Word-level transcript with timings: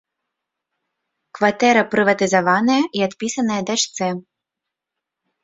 Кватэра 1.39 1.83
прыватызаваная 1.91 2.79
і 3.01 3.05
адпісаная 3.09 3.61
дачцэ. 3.69 4.09